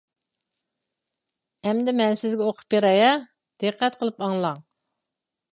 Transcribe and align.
ئەمدى 1.67 1.95
مەن 1.99 2.17
سىزگە 2.23 2.47
ئوقۇپ 2.47 2.71
بېرەي، 2.75 3.03
ھە، 3.05 3.13
دىققەت 3.65 3.99
قىلىپ 4.01 4.25
ئاڭلاڭ. 4.29 4.65